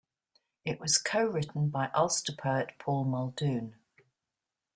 [0.65, 3.75] It was co-written by Ulster poet Paul Muldoon.